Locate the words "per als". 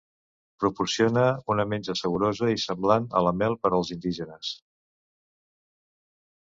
3.67-3.93